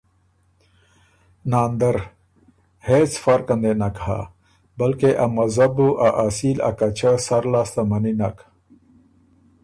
ناندرـــ 1.51 1.97
هېڅ 2.87 3.11
فرقن 3.23 3.59
دې 3.63 3.73
نک 3.81 3.95
هۀ 4.05 4.19
بلکې 4.79 5.09
ا 5.25 5.25
مذهب 5.35 5.71
بُو 5.75 5.87
ا 6.07 6.09
اصیل 6.25 6.57
ا 6.69 6.71
کچۀ 6.79 7.11
سر 7.25 7.43
لاسته 7.53 7.81
منی 7.89 8.13
نک 8.19 8.37